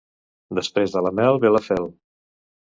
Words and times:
Després 0.59 0.95
de 0.95 1.05
la 1.09 1.13
mel, 1.19 1.39
ve 1.45 1.53
la 1.55 1.63
fel. 1.69 1.89